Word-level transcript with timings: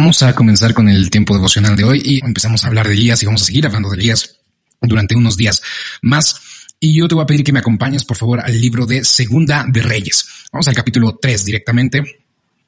Vamos 0.00 0.22
a 0.22 0.34
comenzar 0.34 0.72
con 0.72 0.88
el 0.88 1.10
tiempo 1.10 1.34
devocional 1.34 1.76
de 1.76 1.84
hoy 1.84 2.00
y 2.02 2.24
empezamos 2.24 2.64
a 2.64 2.68
hablar 2.68 2.88
de 2.88 2.94
Elías 2.94 3.22
y 3.22 3.26
vamos 3.26 3.42
a 3.42 3.44
seguir 3.44 3.66
hablando 3.66 3.90
de 3.90 3.98
Elías 3.98 4.38
durante 4.80 5.14
unos 5.14 5.36
días 5.36 5.60
más. 6.00 6.40
Y 6.80 6.94
yo 6.94 7.06
te 7.06 7.14
voy 7.14 7.24
a 7.24 7.26
pedir 7.26 7.44
que 7.44 7.52
me 7.52 7.58
acompañes, 7.58 8.02
por 8.04 8.16
favor, 8.16 8.40
al 8.40 8.58
libro 8.58 8.86
de 8.86 9.04
Segunda 9.04 9.66
de 9.68 9.82
Reyes. 9.82 10.26
Vamos 10.50 10.66
al 10.68 10.74
capítulo 10.74 11.18
3 11.20 11.44
directamente. 11.44 12.22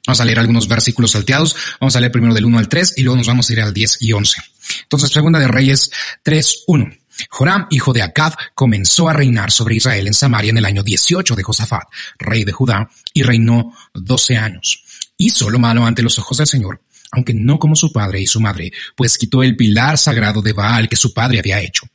Vamos 0.05 0.21
a 0.21 0.25
leer 0.25 0.37
algunos 0.37 0.67
versículos 0.67 1.09
salteados. 1.09 1.55
Vamos 1.79 1.95
a 1.95 2.01
leer 2.01 2.11
primero 2.11 2.35
del 2.35 2.45
1 2.45 2.59
al 2.59 2.69
3 2.69 2.93
y 2.97 3.01
luego 3.01 3.17
nos 3.17 3.25
vamos 3.25 3.49
a 3.49 3.53
ir 3.53 3.61
al 3.61 3.73
10 3.73 4.03
y 4.03 4.13
11. 4.13 4.39
Entonces, 4.83 5.09
Segunda 5.09 5.39
de 5.39 5.47
Reyes 5.47 5.89
3, 6.21 6.65
1. 6.67 6.91
Joram, 7.31 7.65
hijo 7.71 7.93
de 7.93 8.03
Acab, 8.03 8.35
comenzó 8.53 9.09
a 9.09 9.13
reinar 9.13 9.49
sobre 9.49 9.73
Israel 9.73 10.05
en 10.05 10.13
Samaria 10.13 10.51
en 10.51 10.59
el 10.59 10.65
año 10.65 10.83
18 10.83 11.35
de 11.35 11.41
Josafat, 11.41 11.87
rey 12.19 12.43
de 12.43 12.51
Judá, 12.51 12.91
y 13.11 13.23
reinó 13.23 13.75
12 13.95 14.37
años. 14.37 14.83
Hizo 15.17 15.49
lo 15.49 15.57
malo 15.57 15.83
ante 15.83 16.03
los 16.03 16.19
ojos 16.19 16.37
del 16.37 16.45
Señor 16.45 16.79
aunque 17.13 17.33
no 17.33 17.59
como 17.59 17.75
su 17.75 17.91
padre 17.91 18.21
y 18.21 18.27
su 18.27 18.41
madre, 18.41 18.73
pues 18.95 19.17
quitó 19.17 19.43
el 19.43 19.55
pilar 19.55 19.97
sagrado 19.97 20.41
de 20.41 20.51
Baal 20.51 20.89
que 20.89 20.95
su 20.95 21.13
padre 21.13 21.39
había 21.39 21.61
hecho. 21.61 21.87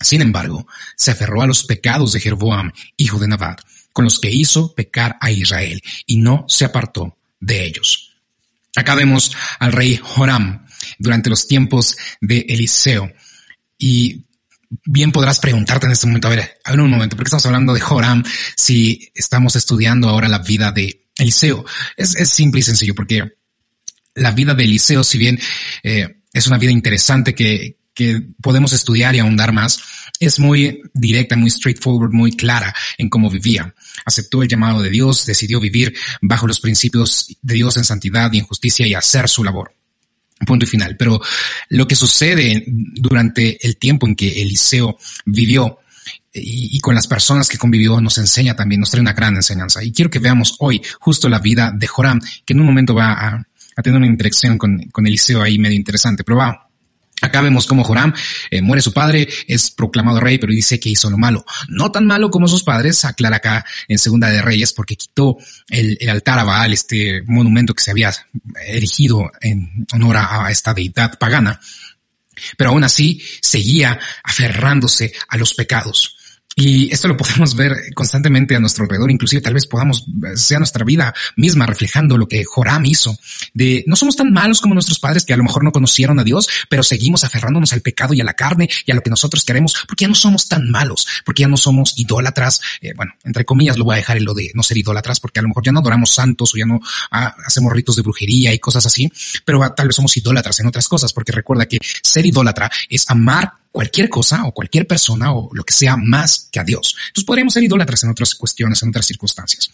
Sin 0.00 0.20
embargo, 0.20 0.66
se 0.96 1.12
aferró 1.12 1.40
a 1.40 1.46
los 1.46 1.64
pecados 1.64 2.12
de 2.12 2.20
Jeroboam, 2.20 2.72
hijo 2.96 3.18
de 3.18 3.28
Nabat, 3.28 3.60
con 3.92 4.04
los 4.04 4.18
que 4.18 4.30
hizo 4.30 4.74
pecar 4.74 5.16
a 5.20 5.30
Israel, 5.30 5.80
y 6.04 6.16
no 6.18 6.44
se 6.48 6.64
apartó 6.64 7.16
de 7.40 7.64
ellos. 7.64 8.12
Acá 8.74 8.94
vemos 8.94 9.32
al 9.58 9.72
rey 9.72 9.96
Joram 9.96 10.66
durante 10.98 11.30
los 11.30 11.46
tiempos 11.46 11.96
de 12.20 12.44
Eliseo, 12.48 13.10
y 13.78 14.26
bien 14.84 15.12
podrás 15.12 15.38
preguntarte 15.38 15.86
en 15.86 15.92
este 15.92 16.08
momento, 16.08 16.26
a 16.26 16.32
ver, 16.32 16.58
a 16.64 16.70
ver 16.72 16.80
un 16.80 16.90
momento, 16.90 17.16
¿por 17.16 17.24
qué 17.24 17.28
estamos 17.28 17.46
hablando 17.46 17.72
de 17.72 17.80
Joram 17.80 18.24
si 18.56 19.10
estamos 19.14 19.54
estudiando 19.54 20.08
ahora 20.08 20.28
la 20.28 20.40
vida 20.40 20.72
de 20.72 21.06
Eliseo? 21.16 21.64
Es, 21.96 22.16
es 22.16 22.30
simple 22.30 22.60
y 22.60 22.64
sencillo, 22.64 22.94
porque 22.94 23.36
la 24.16 24.32
vida 24.32 24.54
de 24.54 24.64
Eliseo, 24.64 25.04
si 25.04 25.18
bien 25.18 25.38
eh, 25.82 26.16
es 26.32 26.46
una 26.46 26.58
vida 26.58 26.72
interesante 26.72 27.34
que, 27.34 27.76
podemos 28.42 28.74
estudiar 28.74 29.14
y 29.14 29.20
ahondar 29.20 29.54
más, 29.54 29.80
es 30.20 30.38
muy 30.38 30.82
directa, 30.92 31.34
muy 31.34 31.48
straightforward, 31.48 32.12
muy 32.12 32.32
clara 32.36 32.74
en 32.98 33.08
cómo 33.08 33.30
vivía. 33.30 33.74
Aceptó 34.04 34.42
el 34.42 34.48
llamado 34.50 34.82
de 34.82 34.90
Dios, 34.90 35.24
decidió 35.24 35.60
vivir 35.60 35.94
bajo 36.20 36.46
los 36.46 36.60
principios 36.60 37.34
de 37.40 37.54
Dios 37.54 37.78
en 37.78 37.84
santidad 37.84 38.30
y 38.34 38.38
en 38.40 38.44
justicia 38.44 38.86
y 38.86 38.92
hacer 38.92 39.30
su 39.30 39.42
labor. 39.42 39.74
Punto 40.46 40.66
y 40.66 40.68
final. 40.68 40.98
Pero 40.98 41.22
lo 41.70 41.88
que 41.88 41.96
sucede 41.96 42.64
durante 42.66 43.66
el 43.66 43.78
tiempo 43.78 44.06
en 44.06 44.14
que 44.14 44.42
Eliseo 44.42 44.98
vivió 45.24 45.78
y, 46.34 46.76
y, 46.76 46.80
con 46.80 46.94
las 46.94 47.06
personas 47.06 47.48
que 47.48 47.56
convivió 47.56 47.98
nos 48.02 48.18
enseña 48.18 48.54
también, 48.54 48.82
nos 48.82 48.90
trae 48.90 49.00
una 49.00 49.14
gran 49.14 49.36
enseñanza. 49.36 49.82
Y 49.82 49.90
quiero 49.90 50.10
que 50.10 50.18
veamos 50.18 50.56
hoy 50.58 50.82
justo 51.00 51.30
la 51.30 51.38
vida 51.38 51.72
de 51.74 51.86
Joram, 51.86 52.20
que 52.44 52.52
en 52.52 52.60
un 52.60 52.66
momento 52.66 52.94
va 52.94 53.12
a, 53.12 53.46
a 53.76 53.82
tener 53.82 53.98
una 53.98 54.06
interacción 54.06 54.58
con, 54.58 54.78
con 54.90 55.06
Eliseo 55.06 55.42
ahí 55.42 55.58
medio 55.58 55.76
interesante, 55.76 56.24
pero 56.24 56.38
va. 56.38 56.66
Acá 57.22 57.40
vemos 57.40 57.66
cómo 57.66 57.82
Joram 57.82 58.12
eh, 58.50 58.60
muere 58.60 58.82
su 58.82 58.92
padre, 58.92 59.26
es 59.46 59.70
proclamado 59.70 60.20
rey, 60.20 60.36
pero 60.36 60.52
dice 60.52 60.78
que 60.78 60.90
hizo 60.90 61.08
lo 61.08 61.16
malo. 61.16 61.46
No 61.68 61.90
tan 61.90 62.04
malo 62.04 62.30
como 62.30 62.46
sus 62.46 62.62
padres, 62.62 63.06
aclara 63.06 63.36
acá 63.36 63.64
en 63.88 63.98
Segunda 63.98 64.28
de 64.28 64.42
Reyes, 64.42 64.74
porque 64.74 64.96
quitó 64.96 65.38
el, 65.70 65.96
el 65.98 66.10
altar 66.10 66.38
a 66.38 66.44
Baal, 66.44 66.74
este 66.74 67.22
monumento 67.26 67.72
que 67.72 67.82
se 67.82 67.90
había 67.90 68.12
erigido 68.66 69.30
en 69.40 69.86
honor 69.92 70.16
a, 70.18 70.50
esta 70.50 70.74
deidad 70.74 71.18
pagana. 71.18 71.58
Pero 72.58 72.70
aún 72.70 72.84
así 72.84 73.22
seguía 73.40 73.98
aferrándose 74.22 75.14
a 75.28 75.38
los 75.38 75.54
pecados. 75.54 76.15
Y 76.58 76.90
esto 76.90 77.06
lo 77.06 77.18
podemos 77.18 77.54
ver 77.54 77.92
constantemente 77.94 78.56
a 78.56 78.60
nuestro 78.60 78.84
alrededor, 78.84 79.10
inclusive 79.10 79.42
tal 79.42 79.52
vez 79.52 79.66
podamos, 79.66 80.06
sea 80.36 80.56
nuestra 80.56 80.86
vida 80.86 81.14
misma 81.36 81.66
reflejando 81.66 82.16
lo 82.16 82.26
que 82.26 82.44
Joram 82.46 82.82
hizo. 82.86 83.14
De 83.52 83.84
no 83.86 83.94
somos 83.94 84.16
tan 84.16 84.32
malos 84.32 84.62
como 84.62 84.72
nuestros 84.72 84.98
padres 84.98 85.26
que 85.26 85.34
a 85.34 85.36
lo 85.36 85.44
mejor 85.44 85.64
no 85.64 85.70
conocieron 85.70 86.18
a 86.18 86.24
Dios, 86.24 86.48
pero 86.70 86.82
seguimos 86.82 87.24
aferrándonos 87.24 87.74
al 87.74 87.82
pecado 87.82 88.14
y 88.14 88.22
a 88.22 88.24
la 88.24 88.32
carne 88.32 88.70
y 88.86 88.90
a 88.90 88.94
lo 88.94 89.02
que 89.02 89.10
nosotros 89.10 89.44
queremos, 89.44 89.74
porque 89.86 90.04
ya 90.04 90.08
no 90.08 90.14
somos 90.14 90.48
tan 90.48 90.70
malos, 90.70 91.06
porque 91.26 91.42
ya 91.42 91.48
no 91.48 91.58
somos 91.58 91.92
idólatras. 91.98 92.62
Eh, 92.80 92.94
bueno, 92.96 93.12
entre 93.24 93.44
comillas 93.44 93.76
lo 93.76 93.84
voy 93.84 93.92
a 93.92 93.98
dejar 93.98 94.16
en 94.16 94.24
lo 94.24 94.32
de 94.32 94.50
no 94.54 94.62
ser 94.62 94.78
idólatras, 94.78 95.20
porque 95.20 95.40
a 95.40 95.42
lo 95.42 95.48
mejor 95.48 95.62
ya 95.62 95.72
no 95.72 95.80
adoramos 95.80 96.14
santos 96.14 96.54
o 96.54 96.56
ya 96.56 96.64
no 96.64 96.80
ah, 97.10 97.36
hacemos 97.44 97.70
ritos 97.70 97.96
de 97.96 98.02
brujería 98.02 98.54
y 98.54 98.58
cosas 98.58 98.86
así, 98.86 99.12
pero 99.44 99.62
ah, 99.62 99.74
tal 99.74 99.88
vez 99.88 99.96
somos 99.96 100.16
idólatras 100.16 100.58
en 100.60 100.68
otras 100.68 100.88
cosas, 100.88 101.12
porque 101.12 101.32
recuerda 101.32 101.66
que 101.66 101.78
ser 102.02 102.24
idólatra 102.24 102.70
es 102.88 103.04
amar 103.10 103.52
cualquier 103.76 104.08
cosa 104.08 104.46
o 104.46 104.52
cualquier 104.52 104.86
persona 104.86 105.34
o 105.34 105.50
lo 105.52 105.62
que 105.62 105.74
sea 105.74 105.98
más 105.98 106.48
que 106.50 106.58
a 106.58 106.64
Dios. 106.64 106.96
Entonces 107.08 107.26
podríamos 107.26 107.52
ser 107.52 107.62
idólatras 107.62 108.02
en 108.04 108.10
otras 108.10 108.34
cuestiones, 108.34 108.82
en 108.82 108.88
otras 108.88 109.04
circunstancias. 109.04 109.68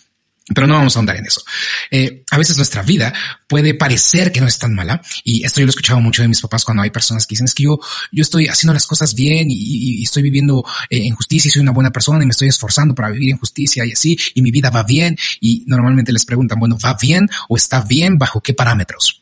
Pero 0.52 0.66
no 0.66 0.74
vamos 0.74 0.96
a 0.96 0.98
ahondar 0.98 1.14
en 1.18 1.26
eso. 1.26 1.40
Eh, 1.88 2.24
a 2.32 2.36
veces 2.36 2.56
nuestra 2.56 2.82
vida 2.82 3.14
puede 3.46 3.74
parecer 3.74 4.32
que 4.32 4.40
no 4.40 4.48
es 4.48 4.58
tan 4.58 4.74
mala. 4.74 5.00
Y 5.22 5.44
esto 5.44 5.60
yo 5.60 5.66
lo 5.66 5.70
he 5.70 5.74
escuchado 5.74 6.00
mucho 6.00 6.20
de 6.20 6.26
mis 6.26 6.40
papás 6.40 6.64
cuando 6.64 6.82
hay 6.82 6.90
personas 6.90 7.28
que 7.28 7.34
dicen 7.34 7.44
es 7.44 7.54
que 7.54 7.62
yo, 7.62 7.78
yo 8.10 8.22
estoy 8.22 8.48
haciendo 8.48 8.74
las 8.74 8.88
cosas 8.88 9.14
bien 9.14 9.46
y, 9.48 10.02
estoy 10.02 10.24
viviendo 10.24 10.64
eh, 10.90 11.06
en 11.06 11.14
justicia 11.14 11.48
y 11.48 11.52
soy 11.52 11.62
una 11.62 11.70
buena 11.70 11.92
persona 11.92 12.24
y 12.24 12.26
me 12.26 12.32
estoy 12.32 12.48
esforzando 12.48 12.96
para 12.96 13.08
vivir 13.10 13.30
en 13.30 13.38
justicia 13.38 13.86
y 13.86 13.92
así, 13.92 14.18
y 14.34 14.42
mi 14.42 14.50
vida 14.50 14.70
va 14.70 14.82
bien. 14.82 15.16
Y 15.40 15.62
normalmente 15.68 16.12
les 16.12 16.24
preguntan, 16.24 16.58
bueno, 16.58 16.76
¿va 16.84 16.98
bien 17.00 17.28
o 17.48 17.56
está 17.56 17.82
bien 17.82 18.18
bajo 18.18 18.40
qué 18.40 18.52
parámetros? 18.52 19.21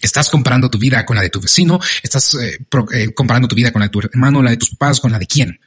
Estás 0.00 0.30
comparando 0.30 0.70
tu 0.70 0.78
vida 0.78 1.04
con 1.04 1.16
la 1.16 1.22
de 1.22 1.30
tu 1.30 1.40
vecino, 1.40 1.80
estás 2.02 2.34
eh, 2.34 2.58
eh, 2.92 3.14
comparando 3.14 3.48
tu 3.48 3.56
vida 3.56 3.72
con 3.72 3.80
la 3.80 3.86
de 3.86 3.90
tu 3.90 4.00
hermano, 4.00 4.42
la 4.42 4.50
de 4.50 4.56
tus 4.56 4.70
papás, 4.70 5.00
con 5.00 5.10
la 5.10 5.18
de 5.18 5.26
quién. 5.26 5.60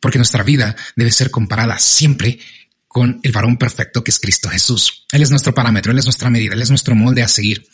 Porque 0.00 0.18
nuestra 0.18 0.42
vida 0.42 0.76
debe 0.94 1.10
ser 1.10 1.30
comparada 1.30 1.78
siempre 1.78 2.38
con 2.86 3.20
el 3.22 3.32
varón 3.32 3.56
perfecto 3.56 4.02
que 4.02 4.10
es 4.10 4.18
Cristo 4.18 4.48
Jesús. 4.48 5.06
Él 5.12 5.22
es 5.22 5.30
nuestro 5.30 5.54
parámetro, 5.54 5.92
Él 5.92 5.98
es 5.98 6.04
nuestra 6.04 6.30
medida, 6.30 6.54
Él 6.54 6.62
es 6.62 6.70
nuestro 6.70 6.94
molde 6.94 7.22
a 7.22 7.28
seguir. 7.28 7.66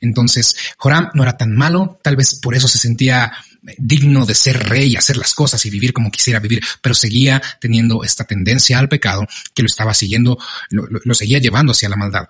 Entonces, 0.00 0.56
Joram 0.76 1.10
no 1.14 1.22
era 1.22 1.36
tan 1.36 1.54
malo, 1.54 1.98
tal 2.02 2.16
vez 2.16 2.36
por 2.36 2.54
eso 2.54 2.68
se 2.68 2.78
sentía 2.78 3.32
digno 3.76 4.24
de 4.24 4.34
ser 4.34 4.68
rey, 4.68 4.96
hacer 4.96 5.16
las 5.16 5.34
cosas 5.34 5.64
y 5.66 5.70
vivir 5.70 5.92
como 5.92 6.10
quisiera 6.10 6.38
vivir, 6.40 6.62
pero 6.80 6.94
seguía 6.94 7.42
teniendo 7.60 8.04
esta 8.04 8.24
tendencia 8.24 8.78
al 8.78 8.88
pecado 8.88 9.26
que 9.54 9.62
lo 9.62 9.66
estaba 9.66 9.94
siguiendo, 9.94 10.38
lo, 10.70 10.86
lo, 10.86 11.00
lo 11.04 11.14
seguía 11.14 11.38
llevando 11.38 11.72
hacia 11.72 11.88
la 11.88 11.96
maldad. 11.96 12.28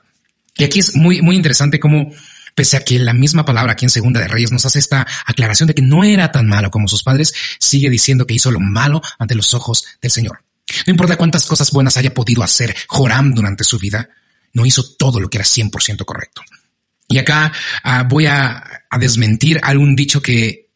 Y 0.57 0.65
aquí 0.65 0.81
es 0.81 0.95
muy, 0.95 1.23
muy 1.23 1.37
interesante 1.37 1.79
cómo 1.79 2.13
pese 2.59 2.77
a 2.77 2.81
que 2.81 2.99
la 2.99 3.13
misma 3.13 3.45
palabra 3.45 3.75
aquí 3.75 3.85
en 3.85 3.91
Segunda 3.91 4.19
de 4.19 4.27
Reyes 4.27 4.51
nos 4.51 4.67
hace 4.67 4.81
esta 4.81 5.07
aclaración 5.27 5.69
de 5.69 5.77
que 5.77 5.83
no 5.83 6.03
era 6.03 6.33
tan 6.33 6.49
malo 6.49 6.73
como 6.73 6.89
sus 6.89 7.05
padres, 7.05 7.33
sigue 7.61 7.89
diciendo 7.89 8.27
que 8.27 8.35
hizo 8.35 8.51
lo 8.51 8.59
malo 8.59 9.01
ante 9.17 9.37
los 9.37 9.55
ojos 9.55 9.85
del 10.03 10.11
Señor. 10.11 10.43
No 10.85 10.91
importa 10.91 11.17
cuántas 11.17 11.47
cosas 11.47 11.71
buenas 11.71 11.97
haya 11.99 12.13
podido 12.13 12.43
hacer 12.43 12.75
Joram 12.89 13.33
durante 13.33 13.63
su 13.63 13.79
vida, 13.79 14.09
no 14.55 14.67
hizo 14.67 14.83
todo 14.97 15.21
lo 15.21 15.31
que 15.31 15.39
era 15.39 15.45
100% 15.45 16.05
correcto. 16.05 16.43
Y 17.07 17.19
acá 17.19 17.53
uh, 17.85 18.09
voy 18.09 18.27
a 18.27 18.65
desmentir 18.99 19.61
algún 19.63 19.95
dicho 19.95 20.21
que 20.21 20.68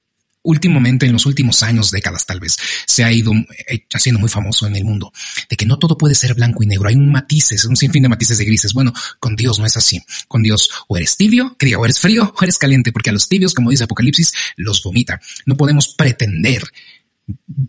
últimamente, 0.43 1.07
en 1.07 1.13
los 1.13 1.27
últimos 1.27 1.63
años, 1.63 1.91
décadas 1.91 2.27
tal 2.27 2.41
vez, 2.41 2.57
se 2.87 3.05
ha 3.05 3.13
ido 3.13 3.33
eh, 3.33 3.87
haciendo 3.93 4.21
muy 4.21 4.29
famoso 4.29 4.67
en 4.67 4.77
el 4.77 4.85
mundo, 4.85 5.13
de 5.49 5.57
que 5.57 5.67
no 5.67 5.79
todo 5.79 5.97
puede 5.97 6.15
ser 6.15 6.35
blanco 6.35 6.63
y 6.63 6.67
negro, 6.67 6.89
hay 6.89 6.97
un 6.97 7.11
matices, 7.11 7.65
un 7.65 7.77
sinfín 7.77 8.03
de 8.03 8.09
matices 8.09 8.39
de 8.39 8.45
grises. 8.45 8.73
Bueno, 8.73 8.93
con 9.21 9.37
Dios 9.37 9.59
no 9.59 9.67
es 9.67 9.77
así. 9.77 10.03
Con 10.29 10.43
Dios 10.43 10.71
o 10.89 10.97
eres 10.97 11.17
tibio, 11.17 11.57
que 11.59 11.75
o 11.77 11.85
eres 11.85 12.01
frío 12.01 12.35
o 12.37 12.43
eres 12.43 12.59
caliente, 12.59 12.93
porque 12.93 13.11
a 13.11 13.13
los 13.13 13.29
tibios, 13.29 13.55
como 13.55 13.71
dice 13.71 13.85
Apocalipsis, 13.85 14.33
los 14.57 14.83
vomita. 14.83 15.21
No 15.47 15.57
podemos 15.57 15.95
pretender 15.95 16.65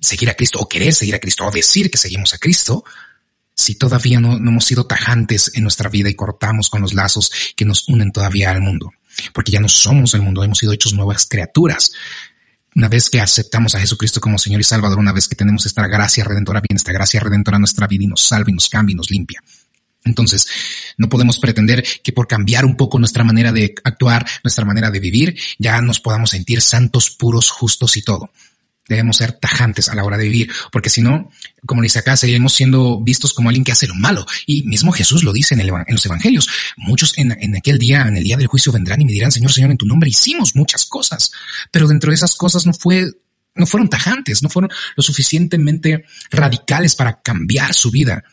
seguir 0.02 0.30
a 0.30 0.34
Cristo 0.34 0.60
o 0.60 0.68
querer 0.68 0.94
seguir 0.94 1.16
a 1.16 1.20
Cristo 1.20 1.46
o 1.46 1.52
decir 1.52 1.92
que 1.92 1.98
seguimos 1.98 2.34
a 2.34 2.38
Cristo 2.40 2.84
si 3.56 3.76
todavía 3.76 4.20
no, 4.20 4.40
no 4.40 4.50
hemos 4.50 4.66
sido 4.66 4.88
tajantes 4.88 5.52
en 5.54 5.62
nuestra 5.62 5.88
vida 5.90 6.10
y 6.10 6.16
cortamos 6.16 6.70
con 6.70 6.82
los 6.82 6.96
lazos 6.96 7.32
que 7.56 7.66
nos 7.66 7.88
unen 7.88 8.12
todavía 8.12 8.50
al 8.50 8.62
mundo. 8.62 8.92
Porque 9.32 9.52
ya 9.52 9.60
no 9.60 9.70
somos 9.70 10.16
el 10.16 10.24
mundo, 10.24 10.44
hemos 10.44 10.58
sido 10.58 10.74
hechos 10.74 10.94
nuevas 10.94 11.28
criaturas 11.28 11.92
una 12.76 12.90
vez 12.90 13.10
que 13.10 13.22
aceptamos 13.22 13.76
a 13.76 13.80
Jesucristo 13.80 14.20
como 14.20 14.38
Señor 14.38 14.62
y 14.62 14.64
Salvador, 14.64 15.00
una 15.00 15.14
vez 15.14 15.28
que 15.28 15.36
tenemos 15.36 15.66
esta 15.66 15.88
gracia 15.88 16.24
redentora, 16.24 16.62
bien 16.62 16.78
esta 16.78 16.92
gracia 16.92 17.20
redentora 17.20 17.58
en 17.58 17.62
nuestra 17.62 17.88
vida 17.88 18.04
y 18.04 18.08
nos 18.08 18.22
salva 18.22 18.50
y 18.50 18.54
nos 18.54 18.68
cambia 18.68 18.94
y 18.94 18.98
nos 18.98 19.12
limpia. 19.12 19.44
Entonces, 20.06 20.48
no 20.98 21.08
podemos 21.08 21.40
pretender 21.40 21.84
que 22.04 22.12
por 22.12 22.28
cambiar 22.28 22.66
un 22.66 22.76
poco 22.76 23.00
nuestra 23.00 23.24
manera 23.24 23.52
de 23.52 23.74
actuar, 23.84 24.26
nuestra 24.44 24.66
manera 24.66 24.92
de 24.92 25.00
vivir, 25.00 25.38
ya 25.60 25.82
nos 25.82 26.00
podamos 26.00 26.32
sentir 26.32 26.62
santos, 26.62 27.12
puros, 27.12 27.50
justos 27.50 27.96
y 27.98 28.02
todo 28.02 28.32
debemos 28.88 29.18
ser 29.18 29.34
tajantes 29.34 29.90
a 29.90 29.96
la 29.96 30.04
hora 30.04 30.18
de 30.18 30.26
vivir, 30.26 30.52
porque 30.72 30.90
si 30.90 31.02
no, 31.02 31.32
como 31.66 31.82
dice 31.82 32.00
acá, 32.00 32.18
seguiremos 32.18 32.54
siendo 32.54 33.00
vistos 33.02 33.34
como 33.34 33.50
alguien 33.50 33.64
que 33.64 33.72
hace 33.72 33.88
lo 33.88 33.96
malo. 33.96 34.26
Y 34.46 34.64
mismo 34.64 34.92
Jesús 34.92 35.24
lo 35.24 35.34
dice 35.34 35.56
en, 35.56 35.66
los 35.68 36.06
evangelios. 36.06 36.50
Muchos 36.78 37.18
en, 37.18 37.32
en, 37.40 37.56
aquel 37.56 37.78
día, 37.78 38.02
en 38.08 38.18
el 38.18 38.24
día 38.24 38.38
del 38.38 38.48
juicio, 38.48 38.72
vendrán 38.72 39.02
y 39.02 39.06
me 39.06 39.12
dirán, 39.12 39.32
Señor, 39.32 39.52
Señor, 39.52 39.72
en 39.72 39.78
tu 39.78 39.86
nombre 39.86 40.10
hicimos 40.10 40.56
muchas 40.56 40.86
cosas, 40.86 41.32
pero 41.72 41.88
dentro 41.88 42.10
de 42.10 42.16
esas 42.16 42.36
cosas 42.36 42.66
no 42.66 42.74
fue 42.74 43.12
no 43.56 43.68
fueron 43.68 43.90
tajantes, 43.90 44.42
no 44.42 44.50
fueron 44.50 44.72
lo 44.96 45.04
suficientemente 45.04 46.06
radicales 46.32 46.96
para 46.96 47.22
cambiar 47.22 47.74
su 47.74 47.92
vida. 47.92 48.24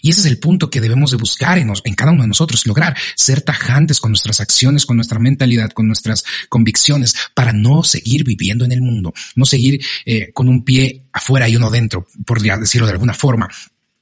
Y 0.00 0.10
ese 0.10 0.20
es 0.20 0.26
el 0.26 0.38
punto 0.38 0.70
que 0.70 0.80
debemos 0.80 1.10
de 1.10 1.18
buscar 1.18 1.58
en, 1.58 1.70
en, 1.84 1.94
cada 1.94 2.12
uno 2.12 2.22
de 2.22 2.28
nosotros, 2.28 2.66
lograr 2.66 2.96
ser 3.14 3.42
tajantes 3.42 4.00
con 4.00 4.12
nuestras 4.12 4.40
acciones, 4.40 4.86
con 4.86 4.96
nuestra 4.96 5.18
mentalidad, 5.18 5.70
con 5.70 5.86
nuestras 5.86 6.24
convicciones, 6.48 7.14
para 7.34 7.52
no 7.52 7.82
seguir 7.82 8.24
viviendo 8.24 8.64
en 8.64 8.72
el 8.72 8.80
mundo, 8.80 9.12
no 9.34 9.44
seguir 9.44 9.84
eh, 10.06 10.30
con 10.32 10.48
un 10.48 10.64
pie 10.64 11.02
afuera 11.12 11.48
y 11.48 11.56
uno 11.56 11.70
dentro, 11.70 12.06
por 12.24 12.40
decirlo 12.40 12.86
de 12.86 12.92
alguna 12.92 13.14
forma, 13.14 13.48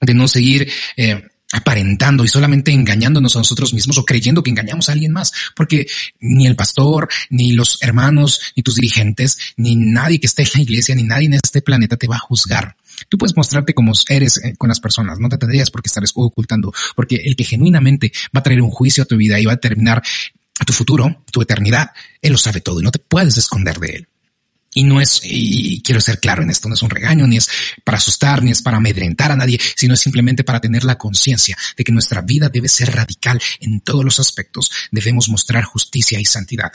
de 0.01 0.15
no 0.15 0.29
seguir 0.29 0.71
eh, 0.97 1.23
aparentando 1.53 2.25
y 2.25 2.29
solamente 2.29 2.73
engañándonos 2.73 3.37
a 3.37 3.41
nosotros 3.41 3.75
mismos 3.75 3.99
o 3.99 4.05
creyendo 4.05 4.43
que 4.43 4.51
engañamos 4.51 4.89
a 4.89 4.93
alguien 4.93 5.13
más, 5.13 5.33
porque 5.55 5.87
ni 6.21 6.47
el 6.47 6.57
pastor, 6.57 7.09
ni 7.31 7.53
los 7.53 7.83
hermanos, 7.83 8.41
ni 8.57 8.63
tus 8.63 8.77
dirigentes, 8.77 9.39
ni 9.57 9.77
nadie 9.77 10.19
que 10.19 10.27
esté 10.27 10.43
en 10.43 10.49
la 10.55 10.63
iglesia, 10.63 10.95
ni 10.95 11.03
nadie 11.03 11.27
en 11.27 11.35
este 11.35 11.63
planeta 11.63 11.97
te 11.97 12.09
va 12.09 12.17
a 12.17 12.21
juzgar. 12.21 12.77
Tú 13.09 13.19
puedes 13.19 13.37
mostrarte 13.37 13.75
como 13.75 13.93
eres 14.09 14.39
eh, 14.39 14.55
con 14.57 14.69
las 14.69 14.81
personas, 14.81 15.19
no 15.19 15.29
te 15.29 15.39
tendrías 15.39 15.71
por 15.71 15.83
qué 15.83 15.89
estar 15.89 16.05
ocultando, 16.15 16.73
porque 16.97 17.17
el 17.17 17.37
que 17.37 17.45
genuinamente 17.45 18.13
va 18.35 18.41
a 18.41 18.43
traer 18.43 18.63
un 18.63 18.71
juicio 18.71 19.03
a 19.03 19.07
tu 19.07 19.17
vida 19.17 19.39
y 19.39 19.45
va 19.45 19.53
a 19.53 19.57
terminar 19.57 20.03
a 20.59 20.65
tu 20.65 20.73
futuro, 20.73 21.25
tu 21.31 21.43
eternidad, 21.43 21.91
él 22.21 22.33
lo 22.33 22.39
sabe 22.39 22.61
todo 22.61 22.81
y 22.81 22.85
no 22.85 22.91
te 22.91 22.99
puedes 22.99 23.37
esconder 23.37 23.79
de 23.79 23.89
él. 23.89 24.09
Y 24.75 24.85
no 24.85 25.01
es, 25.01 25.21
y 25.25 25.83
quiero 25.83 26.01
ser 26.01 26.19
claro 26.19 26.43
en 26.43 26.51
esto, 26.51 26.69
no 26.69 26.75
es 26.75 26.83
un 26.83 26.91
regaño, 26.91 27.27
ni 27.27 27.37
es 27.37 27.49
para 27.85 27.99
asustar, 27.99 28.43
ni 28.43 28.51
es 28.51 28.63
para 28.63 28.79
amedrentar 28.79 29.31
a 29.31 29.37
nadie, 29.37 29.61
sino 29.77 29.95
es 29.95 30.01
simplemente 30.01 30.45
para 30.45 30.61
tener 30.61 30.85
la 30.85 30.97
conciencia 30.97 31.57
de 31.77 31.85
que 31.85 31.93
nuestra 31.93 32.23
vida 32.23 32.49
debe 32.49 32.69
ser 32.69 32.95
radical 32.95 33.41
en 33.61 33.81
todos 33.81 34.05
los 34.05 34.19
aspectos. 34.19 34.71
Debemos 34.91 35.29
mostrar 35.29 35.65
justicia 35.65 36.19
y 36.19 36.25
santidad. 36.25 36.73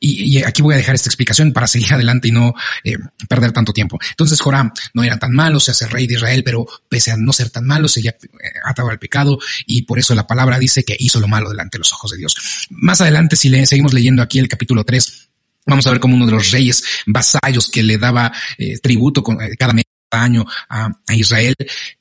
Y, 0.00 0.42
aquí 0.42 0.62
voy 0.62 0.74
a 0.74 0.76
dejar 0.76 0.94
esta 0.94 1.08
explicación 1.08 1.52
para 1.52 1.66
seguir 1.66 1.92
adelante 1.94 2.28
y 2.28 2.32
no 2.32 2.54
eh, 2.84 2.98
perder 3.28 3.52
tanto 3.52 3.72
tiempo. 3.72 3.98
Entonces 4.10 4.40
Joram 4.40 4.72
no 4.94 5.02
era 5.02 5.18
tan 5.18 5.32
malo, 5.32 5.60
se 5.60 5.70
hace 5.70 5.86
rey 5.86 6.06
de 6.06 6.14
Israel, 6.14 6.42
pero 6.44 6.66
pese 6.88 7.10
a 7.10 7.16
no 7.16 7.32
ser 7.32 7.50
tan 7.50 7.66
malo, 7.66 7.88
se 7.88 8.00
había 8.00 8.10
eh, 8.10 8.52
atado 8.64 8.90
al 8.90 8.98
pecado 8.98 9.38
y 9.66 9.82
por 9.82 9.98
eso 9.98 10.14
la 10.14 10.26
palabra 10.26 10.58
dice 10.58 10.84
que 10.84 10.96
hizo 10.98 11.20
lo 11.20 11.28
malo 11.28 11.50
delante 11.50 11.76
de 11.76 11.80
los 11.80 11.92
ojos 11.92 12.12
de 12.12 12.18
Dios. 12.18 12.36
Más 12.70 13.00
adelante, 13.00 13.36
si 13.36 13.48
le, 13.48 13.66
seguimos 13.66 13.92
leyendo 13.92 14.22
aquí 14.22 14.38
el 14.38 14.48
capítulo 14.48 14.84
3, 14.84 15.27
Vamos 15.68 15.86
a 15.86 15.90
ver 15.90 16.00
como 16.00 16.16
uno 16.16 16.26
de 16.26 16.32
los 16.32 16.50
reyes 16.50 16.82
vasallos 17.06 17.70
que 17.70 17.82
le 17.82 17.98
daba 17.98 18.32
eh, 18.56 18.78
tributo 18.78 19.22
eh, 19.40 19.56
cada 19.56 19.74
año 20.10 20.46
a, 20.70 20.90
Israel 21.10 21.54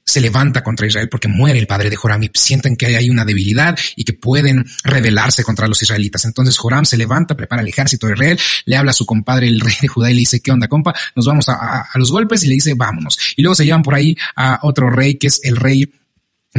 se 0.05 0.21
levanta 0.21 0.63
contra 0.63 0.87
Israel 0.87 1.09
porque 1.09 1.27
muere 1.27 1.59
el 1.59 1.67
padre 1.67 1.89
de 1.89 1.97
Joram 1.97 2.23
y 2.23 2.31
sienten 2.33 2.77
que 2.77 2.95
hay 2.95 3.09
una 3.09 3.25
debilidad 3.25 3.77
y 3.97 4.05
que 4.05 4.13
pueden 4.13 4.65
rebelarse 4.83 5.43
contra 5.43 5.67
los 5.67 5.81
israelitas. 5.81 6.23
Entonces 6.23 6.57
Joram 6.57 6.85
se 6.85 6.95
levanta, 6.95 7.35
prepara 7.35 7.61
el 7.61 7.67
ejército 7.67 8.07
de 8.07 8.13
Israel, 8.13 8.39
le 8.65 8.77
habla 8.77 8.91
a 8.91 8.93
su 8.93 9.05
compadre 9.05 9.47
el 9.47 9.59
rey 9.59 9.75
de 9.81 9.87
Judá 9.89 10.09
y 10.09 10.13
le 10.13 10.19
dice, 10.21 10.39
¿qué 10.39 10.51
onda, 10.51 10.69
compa? 10.69 10.95
Nos 11.15 11.25
vamos 11.25 11.49
a 11.49 11.85
los 11.95 12.11
golpes 12.11 12.43
y 12.45 12.47
le 12.47 12.53
dice, 12.53 12.73
vámonos. 12.75 13.17
Y 13.35 13.41
luego 13.41 13.55
se 13.55 13.65
llevan 13.65 13.83
por 13.83 13.95
ahí 13.95 14.15
a 14.37 14.59
otro 14.63 14.89
rey 14.89 15.15
que 15.15 15.27
es 15.27 15.41
el 15.43 15.57
rey 15.57 15.91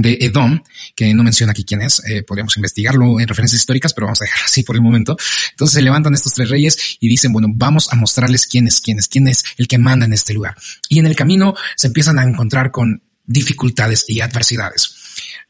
de 0.02 0.18
Edom, 0.20 0.62
que 0.94 1.12
no 1.14 1.22
menciona 1.22 1.52
aquí 1.52 1.64
quién 1.64 1.82
es, 1.82 2.02
eh, 2.08 2.22
podríamos 2.22 2.56
investigarlo 2.56 3.20
en 3.20 3.28
referencias 3.28 3.60
históricas, 3.60 3.94
pero 3.94 4.06
vamos 4.06 4.20
a 4.22 4.24
dejar 4.24 4.42
así 4.44 4.62
por 4.62 4.76
el 4.76 4.82
momento. 4.82 5.16
Entonces 5.50 5.74
se 5.74 5.82
levantan 5.82 6.14
estos 6.14 6.34
tres 6.34 6.48
reyes 6.48 6.96
y 7.00 7.08
dicen, 7.08 7.32
bueno, 7.32 7.48
vamos 7.50 7.88
a 7.92 7.96
mostrarles 7.96 8.46
quién 8.46 8.66
es, 8.66 8.80
quién 8.80 8.98
es, 8.98 9.08
quién 9.08 9.28
es 9.28 9.44
el 9.56 9.68
que 9.68 9.78
manda 9.78 10.06
en 10.06 10.12
este 10.12 10.34
lugar. 10.34 10.56
Y 10.88 10.98
en 10.98 11.06
el 11.06 11.16
camino 11.16 11.54
se 11.76 11.88
empiezan 11.88 12.18
a 12.18 12.22
encontrar 12.22 12.70
con 12.70 13.02
dificultades 13.24 14.04
y 14.08 14.20
adversidades. 14.20 14.94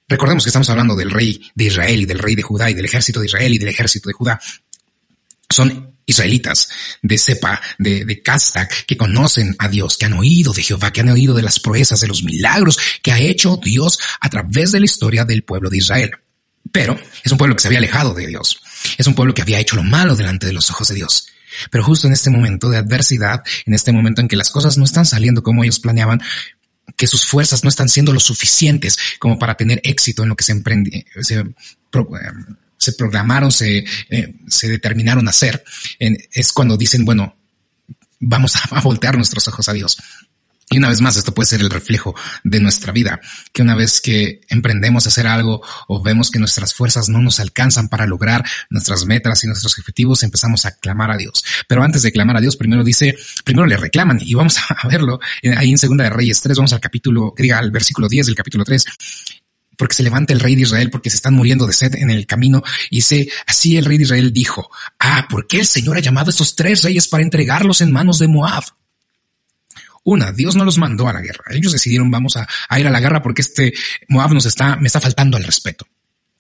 Recordemos 0.09 0.43
que 0.45 0.49
estamos 0.49 0.71
hablando 0.71 0.97
del 0.97 1.11
rey 1.11 1.41
de 1.55 1.65
Israel 1.65 2.01
y 2.01 2.07
del 2.07 2.19
rey 2.19 2.35
de 2.35 2.43
Judá 2.43 2.71
y 2.71 2.75
del 2.75 2.87
ejército 2.87 3.21
de 3.21 3.27
Israel 3.27 3.53
y 3.53 3.59
del 3.59 3.69
ejército 3.69 4.09
de 4.09 4.15
Judá. 4.15 4.41
Son 5.51 5.98
israelitas 6.09 6.69
de 7.03 7.19
cepa, 7.19 7.61
de, 7.79 8.05
de 8.05 8.23
casta, 8.23 8.67
que 8.67 8.97
conocen 8.97 9.55
a 9.59 9.69
Dios, 9.69 9.97
que 9.97 10.07
han 10.07 10.15
oído 10.15 10.53
de 10.53 10.63
Jehová, 10.63 10.93
que 10.93 11.03
han 11.03 11.11
oído 11.11 11.35
de 11.35 11.43
las 11.43 11.61
proezas, 11.61 12.01
de 12.01 12.09
los 12.09 12.25
milagros 12.25 12.79
que 13.03 13.13
ha 13.13 13.21
hecho 13.21 13.61
Dios 13.63 14.01
a 14.21 14.29
través 14.29 14.73
de 14.73 14.81
la 14.81 14.87
historia 14.87 15.25
del 15.25 15.45
pueblo 15.45 15.71
de 15.71 15.79
Israel. 15.79 16.11
Pero 16.73 16.99
es 17.23 17.31
un 17.31 17.39
pueblo 17.39 17.55
que 17.55 17.63
se 17.63 17.69
había 17.69 17.79
alejado 17.79 18.15
de 18.15 18.27
Dios. 18.27 18.61
Es 18.97 19.07
un 19.07 19.15
pueblo 19.15 19.35
que 19.35 19.43
había 19.43 19.61
hecho 19.61 19.77
lo 19.77 19.83
malo 19.83 20.17
delante 20.17 20.47
de 20.47 20.53
los 20.53 20.71
ojos 20.71 20.89
de 20.89 20.97
Dios. 20.97 21.29
Pero 21.71 21.85
justo 21.85 22.07
en 22.07 22.13
este 22.13 22.31
momento 22.31 22.71
de 22.71 22.79
adversidad, 22.79 23.43
en 23.67 23.75
este 23.75 23.93
momento 23.93 24.21
en 24.21 24.29
que 24.29 24.37
las 24.37 24.51
cosas 24.51 24.77
no 24.77 24.85
están 24.85 25.07
saliendo 25.07 25.43
como 25.43 25.63
ellos 25.63 25.81
planeaban, 25.81 26.21
que 26.97 27.07
sus 27.07 27.27
fuerzas 27.27 27.65
no 27.65 27.69
están 27.69 27.89
siendo 27.89 28.13
lo 28.13 28.21
suficientes 28.21 28.97
como 29.19 29.39
para 29.39 29.57
tener 29.57 29.81
éxito 29.85 30.23
en 30.23 30.31
lo 30.31 30.37
que 30.37 30.45
se 30.45 30.53
emprende, 30.53 31.07
se, 31.21 31.45
se 32.79 32.93
programaron, 32.93 33.53
se, 33.53 33.85
eh, 34.09 34.35
se 34.47 34.69
determinaron 34.69 35.27
a 35.27 35.31
hacer, 35.31 35.63
es 35.99 36.53
cuando 36.53 36.77
dicen, 36.77 37.05
bueno, 37.05 37.37
vamos 38.21 38.55
a, 38.71 38.81
voltear 38.81 39.17
nuestros 39.17 39.47
ojos 39.49 39.69
a 39.69 39.73
Dios. 39.73 39.99
Y 40.71 40.77
una 40.77 40.91
vez 40.91 41.01
más, 41.01 41.17
esto 41.17 41.33
puede 41.33 41.47
ser 41.47 41.63
el 41.63 41.71
reflejo 41.71 42.15
de 42.45 42.61
nuestra 42.61 42.93
vida, 42.93 43.21
que 43.55 43.63
una 43.63 43.75
vez 43.75 44.03
que 44.03 44.43
emprendemos 44.51 45.07
a 45.07 45.09
hacer 45.09 45.27
algo 45.27 45.63
o 45.87 46.03
vemos 46.03 46.31
que 46.31 46.39
nuestras 46.39 46.75
fuerzas 46.75 47.09
no 47.09 47.23
nos 47.23 47.41
alcanzan 47.41 47.89
para 47.89 48.07
lograr 48.07 48.45
nuestras 48.69 49.07
metas 49.07 49.43
y 49.43 49.47
nuestros 49.47 49.79
objetivos, 49.79 50.23
empezamos 50.25 50.67
a 50.67 50.73
clamar 50.73 51.11
a 51.11 51.17
Dios. 51.17 51.43
Pero 51.67 51.83
antes 51.83 52.03
de 52.03 52.13
clamar 52.13 52.37
a 52.37 52.43
Dios, 52.43 52.59
primero 52.59 52.85
dice, 52.85 53.17
primero 53.45 53.67
le 53.67 53.79
reclaman 53.79 54.19
y 54.21 54.35
vamos 54.35 54.59
a 54.69 54.87
verlo 54.89 55.19
ahí 55.57 55.71
en 55.71 55.79
Segunda 55.79 56.05
de 56.05 56.11
Reyes 56.11 56.39
3, 56.43 56.59
vamos 56.59 56.75
al 56.75 56.81
capítulo, 56.81 57.33
diga 57.35 57.59
al 57.59 57.71
versículo 57.71 58.07
10 58.07 58.27
del 58.27 58.35
capítulo 58.35 58.63
3 58.63 58.85
porque 59.79 59.95
se 59.95 60.03
levanta 60.03 60.35
el 60.35 60.41
rey 60.41 60.57
de 60.57 60.63
Israel 60.63 60.91
porque 60.91 61.09
se 61.09 61.17
están 61.17 61.33
muriendo 61.33 61.67
de 61.67 61.73
sed 61.73 61.95
en 61.95 62.11
el 62.11 62.27
camino. 62.27 62.63
Y 62.91 62.97
dice, 62.97 63.29
así 63.47 63.79
el 63.79 63.87
rey 63.87 63.97
de 63.97 64.05
Israel 64.05 64.33
dijo, 64.33 64.71
ah, 64.99 65.27
¿por 65.31 65.47
qué 65.47 65.61
el 65.61 65.67
Señor 65.67 65.97
ha 65.97 66.01
llamado 66.01 66.29
a 66.29 66.33
estos 66.33 66.57
tres 66.57 66.83
reyes 66.83 67.09
para 67.09 67.23
entregarlos 67.23 67.81
en 67.81 67.93
manos 67.93 68.19
de 68.19 68.29
Moab? 68.29 68.65
Una, 70.05 70.33
Dios 70.33 70.57
no 70.57 70.65
los 70.65 70.79
mandó 70.79 71.09
a 71.09 71.13
la 71.13 71.21
guerra. 71.21 71.45
Ellos 71.51 71.73
decidieron 71.73 72.11
vamos 72.11 72.37
a, 72.37 72.49
ir 72.79 72.87
a 72.87 72.91
la 72.91 73.01
guerra 73.01 73.23
porque 73.23 73.43
este 73.43 73.73
Moab 74.09 74.35
nos 74.35 74.47
está, 74.47 74.77
me 74.77 74.89
está 74.89 75.01
faltando 75.01 75.37
al 75.37 75.45
respeto. 75.45 75.87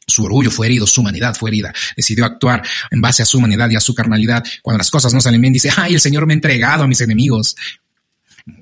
Su 0.07 0.25
orgullo 0.25 0.51
fue 0.51 0.67
herido, 0.67 0.87
su 0.87 1.03
humanidad 1.03 1.35
fue 1.35 1.51
herida. 1.51 1.73
Decidió 1.95 2.25
actuar 2.25 2.63
en 2.91 3.01
base 3.01 3.23
a 3.23 3.27
su 3.27 3.39
humanidad 3.39 3.69
y 3.71 3.77
a 3.77 3.81
su 3.81 3.95
carnalidad. 3.95 4.43
Cuando 4.63 4.79
las 4.79 4.91
cosas 4.91 5.13
no 5.13 5.21
salen 5.21 5.41
bien, 5.41 5.53
dice, 5.53 5.71
ay, 5.77 5.95
el 5.95 6.01
Señor 6.01 6.27
me 6.27 6.33
ha 6.33 6.35
entregado 6.35 6.85
a 6.85 6.89
mis 6.89 7.01
enemigos. 7.03 7.55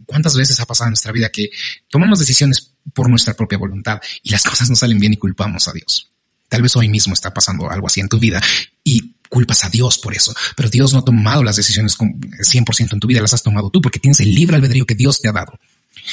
¿Cuántas 0.06 0.36
veces 0.36 0.58
ha 0.60 0.66
pasado 0.66 0.88
en 0.88 0.92
nuestra 0.92 1.12
vida 1.12 1.28
que 1.30 1.50
tomamos 1.88 2.18
decisiones 2.18 2.72
por 2.94 3.08
nuestra 3.08 3.34
propia 3.34 3.58
voluntad 3.58 4.00
y 4.22 4.30
las 4.30 4.42
cosas 4.42 4.70
no 4.70 4.76
salen 4.76 4.98
bien 4.98 5.12
y 5.12 5.16
culpamos 5.16 5.68
a 5.68 5.72
Dios? 5.72 6.10
Tal 6.48 6.62
vez 6.62 6.76
hoy 6.76 6.88
mismo 6.88 7.14
está 7.14 7.34
pasando 7.34 7.70
algo 7.70 7.86
así 7.88 8.00
en 8.00 8.08
tu 8.08 8.18
vida 8.18 8.40
y 8.84 9.14
culpas 9.28 9.64
a 9.64 9.68
Dios 9.68 9.98
por 9.98 10.14
eso, 10.14 10.32
pero 10.56 10.68
Dios 10.68 10.92
no 10.92 11.00
ha 11.00 11.04
tomado 11.04 11.42
las 11.42 11.56
decisiones 11.56 11.96
con 11.96 12.20
100% 12.20 12.92
en 12.92 13.00
tu 13.00 13.08
vida, 13.08 13.20
las 13.20 13.34
has 13.34 13.42
tomado 13.42 13.70
tú 13.70 13.80
porque 13.80 13.98
tienes 13.98 14.20
el 14.20 14.32
libre 14.32 14.56
albedrío 14.56 14.86
que 14.86 14.94
Dios 14.94 15.20
te 15.20 15.28
ha 15.28 15.32
dado. 15.32 15.58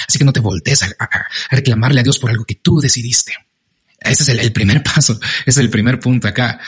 Así 0.07 0.17
que 0.17 0.25
no 0.25 0.33
te 0.33 0.39
voltees 0.39 0.81
a, 0.83 0.89
reclamarle 1.51 1.99
a 1.99 2.03
Dios 2.03 2.17
por 2.17 2.31
algo 2.31 2.45
que 2.45 2.55
tú 2.55 2.79
decidiste. 2.79 3.33
Ese 3.99 4.23
es 4.23 4.29
el, 4.29 4.39
el 4.39 4.51
primer 4.51 4.81
paso, 4.95 5.19
ese 5.41 5.49
es 5.49 5.57
el 5.57 5.69
primer 5.69 5.99
punto 5.99 6.27
acá. 6.27 6.59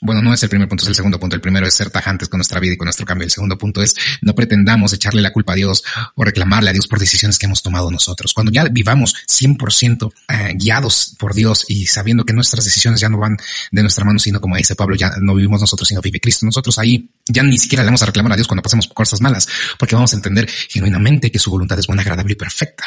Bueno, 0.00 0.22
no 0.22 0.32
es 0.32 0.40
el 0.44 0.48
primer 0.48 0.68
punto, 0.68 0.84
es 0.84 0.88
el 0.88 0.94
segundo 0.94 1.18
punto. 1.18 1.34
El 1.34 1.42
primero 1.42 1.66
es 1.66 1.74
ser 1.74 1.90
tajantes 1.90 2.28
con 2.28 2.38
nuestra 2.38 2.60
vida 2.60 2.74
y 2.74 2.76
con 2.76 2.86
nuestro 2.86 3.04
cambio. 3.04 3.24
El 3.24 3.32
segundo 3.32 3.58
punto 3.58 3.82
es 3.82 3.96
no 4.22 4.32
pretendamos 4.32 4.92
echarle 4.92 5.20
la 5.20 5.32
culpa 5.32 5.54
a 5.54 5.56
Dios 5.56 5.82
o 6.14 6.24
reclamarle 6.24 6.70
a 6.70 6.72
Dios 6.72 6.86
por 6.86 7.00
decisiones 7.00 7.36
que 7.36 7.46
hemos 7.46 7.62
tomado 7.62 7.90
nosotros. 7.90 8.32
Cuando 8.32 8.52
ya 8.52 8.64
vivamos 8.64 9.16
100% 9.26 10.12
eh, 10.28 10.54
guiados 10.54 11.16
por 11.18 11.34
Dios 11.34 11.64
y 11.68 11.86
sabiendo 11.86 12.24
que 12.24 12.32
nuestras 12.32 12.64
decisiones 12.64 13.00
ya 13.00 13.08
no 13.08 13.18
van 13.18 13.38
de 13.72 13.82
nuestra 13.82 14.04
mano, 14.04 14.20
sino 14.20 14.40
como 14.40 14.56
dice 14.56 14.76
Pablo, 14.76 14.94
ya 14.94 15.10
no 15.20 15.34
vivimos 15.34 15.60
nosotros, 15.60 15.88
sino 15.88 16.00
vive 16.00 16.20
Cristo. 16.20 16.46
Nosotros 16.46 16.78
ahí 16.78 17.10
ya 17.26 17.42
ni 17.42 17.58
siquiera 17.58 17.82
le 17.82 17.88
vamos 17.88 18.02
a 18.02 18.06
reclamar 18.06 18.32
a 18.32 18.36
Dios 18.36 18.46
cuando 18.46 18.62
pasemos 18.62 18.86
cosas 18.86 19.20
malas, 19.20 19.48
porque 19.80 19.96
vamos 19.96 20.12
a 20.12 20.16
entender 20.16 20.48
genuinamente 20.48 21.32
que 21.32 21.40
su 21.40 21.50
voluntad 21.50 21.76
es 21.76 21.88
buena, 21.88 22.02
agradable 22.02 22.34
y 22.34 22.36
perfecta. 22.36 22.84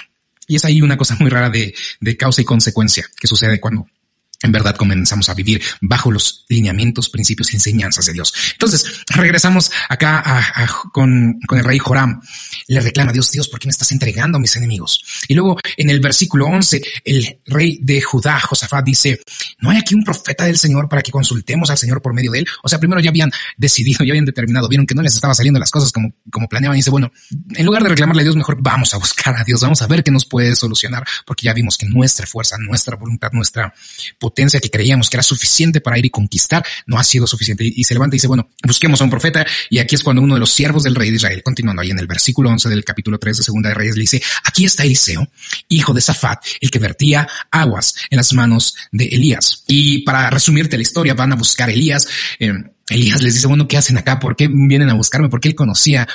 Y 0.47 0.55
es 0.55 0.63
ahí 0.63 0.81
una 0.81 0.95
cosa 0.95 1.17
muy 1.19 1.29
rara 1.29 1.49
de, 1.49 1.75
de 1.99 2.17
causa 2.17 2.41
y 2.41 2.45
consecuencia 2.45 3.05
que 3.19 3.27
sucede 3.27 3.59
cuando 3.59 3.85
en 4.43 4.51
verdad 4.51 4.75
comenzamos 4.75 5.29
a 5.29 5.33
vivir 5.33 5.61
bajo 5.81 6.11
los 6.11 6.45
lineamientos, 6.49 7.09
principios 7.09 7.51
y 7.53 7.57
enseñanzas 7.57 8.05
de 8.05 8.13
Dios. 8.13 8.33
Entonces, 8.53 9.03
regresamos 9.07 9.71
acá 9.89 10.43
con, 10.91 11.39
con, 11.47 11.59
el 11.59 11.65
rey 11.65 11.79
Joram. 11.79 12.21
Le 12.67 12.79
reclama 12.79 13.11
a 13.11 13.13
Dios, 13.13 13.31
Dios, 13.31 13.47
¿por 13.49 13.59
qué 13.59 13.67
me 13.67 13.71
estás 13.71 13.91
entregando 13.91 14.37
a 14.37 14.41
mis 14.41 14.55
enemigos? 14.55 15.03
Y 15.27 15.33
luego 15.33 15.57
en 15.77 15.89
el 15.89 15.99
versículo 15.99 16.45
11, 16.47 16.81
el 17.05 17.39
rey 17.45 17.79
de 17.81 18.01
Judá, 18.01 18.39
Josafat, 18.39 18.85
dice, 18.85 19.21
¿no 19.59 19.69
hay 19.69 19.77
aquí 19.77 19.95
un 19.95 20.03
profeta 20.03 20.45
del 20.45 20.57
Señor 20.57 20.89
para 20.89 21.01
que 21.01 21.11
consultemos 21.11 21.69
al 21.69 21.77
Señor 21.77 22.01
por 22.01 22.13
medio 22.13 22.31
de 22.31 22.39
él? 22.39 22.47
O 22.63 22.69
sea, 22.69 22.79
primero 22.79 22.99
ya 22.99 23.09
habían 23.09 23.31
decidido, 23.57 23.99
ya 24.05 24.11
habían 24.11 24.25
determinado, 24.25 24.67
vieron 24.67 24.85
que 24.85 24.95
no 24.95 25.01
les 25.01 25.13
estaba 25.13 25.33
saliendo 25.33 25.59
las 25.59 25.71
cosas 25.71 25.91
como, 25.91 26.13
como 26.31 26.47
planeaban 26.47 26.77
y 26.77 26.79
dice, 26.79 26.89
bueno, 26.89 27.11
en 27.53 27.65
lugar 27.65 27.83
de 27.83 27.89
reclamarle 27.89 28.21
a 28.21 28.23
Dios, 28.23 28.35
mejor 28.35 28.57
vamos 28.59 28.93
a 28.93 28.97
buscar 28.97 29.35
a 29.35 29.43
Dios, 29.43 29.61
vamos 29.61 29.81
a 29.81 29.87
ver 29.87 30.03
qué 30.03 30.11
nos 30.11 30.25
puede 30.25 30.55
solucionar, 30.55 31.05
porque 31.25 31.45
ya 31.45 31.53
vimos 31.53 31.77
que 31.77 31.85
nuestra 31.85 32.25
fuerza, 32.25 32.57
nuestra 32.57 32.95
voluntad, 32.95 33.31
nuestra 33.31 33.73
potencia 34.19 34.30
que 34.33 34.69
creíamos 34.69 35.09
que 35.09 35.17
era 35.17 35.23
suficiente 35.23 35.81
para 35.81 35.97
ir 35.97 36.05
y 36.05 36.09
conquistar, 36.09 36.65
no 36.85 36.97
ha 36.97 37.03
sido 37.03 37.27
suficiente. 37.27 37.63
Y, 37.65 37.83
se 37.83 37.93
levanta 37.93 38.15
y 38.15 38.17
dice, 38.17 38.27
bueno, 38.27 38.49
busquemos 38.63 39.01
a 39.01 39.03
un 39.03 39.09
profeta. 39.09 39.45
Y 39.69 39.79
aquí 39.79 39.95
es 39.95 40.03
cuando 40.03 40.21
uno 40.21 40.35
de 40.35 40.39
los 40.39 40.51
siervos 40.51 40.83
del 40.83 40.95
rey 40.95 41.09
de 41.09 41.17
Israel, 41.17 41.43
continuando 41.43 41.81
ahí 41.81 41.91
en 41.91 41.99
el 41.99 42.07
versículo 42.07 42.49
11 42.49 42.69
del 42.69 42.83
capítulo 42.83 43.19
3 43.19 43.37
de 43.37 43.43
Segunda 43.43 43.69
de 43.69 43.75
Reyes, 43.75 43.95
le 43.95 44.01
dice, 44.01 44.21
aquí 44.43 44.65
está 44.65 44.83
Eliseo, 44.83 45.27
hijo 45.69 45.93
de 45.93 46.01
Safat, 46.01 46.43
el 46.59 46.71
que 46.71 46.79
vertía 46.79 47.27
aguas 47.49 47.95
en 48.09 48.17
las 48.17 48.33
manos 48.33 48.75
de 48.91 49.05
Elías. 49.05 49.63
Y 49.67 49.99
para 49.99 50.29
resumirte 50.29 50.77
la 50.77 50.83
historia, 50.83 51.13
van 51.13 51.33
a 51.33 51.35
buscar 51.35 51.69
a 51.69 51.73
Elías. 51.73 52.07
Eh, 52.39 52.53
Elías 52.91 53.21
les 53.21 53.35
dice, 53.35 53.47
bueno, 53.47 53.67
¿qué 53.67 53.77
hacen 53.77 53.97
acá? 53.97 54.19
¿Por 54.19 54.35
qué 54.35 54.47
vienen 54.47 54.89
a 54.89 54.93
buscarme? 54.93 55.29
Porque 55.29 55.47
él 55.47 55.55
conocía 55.55 56.07